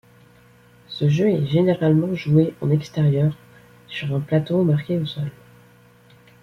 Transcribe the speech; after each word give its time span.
Ce 0.87 1.09
jeu 1.09 1.29
est 1.29 1.45
généralement 1.45 2.15
joué 2.15 2.55
en 2.61 2.71
extérieur, 2.71 3.37
sur 3.87 4.15
un 4.15 4.19
plateau 4.19 4.63
marqué 4.63 4.97
au 4.97 5.05
sol. 5.05 5.29